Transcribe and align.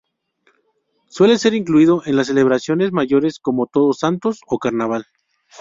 Suele 1.05 1.37
ser 1.37 1.53
incluido 1.53 2.01
en 2.07 2.15
las 2.15 2.25
celebraciones 2.25 2.91
mayores 2.91 3.37
como 3.39 3.67
Todos 3.67 3.99
Santos 3.99 4.39
o 4.47 4.57
carnaval. 4.57 5.05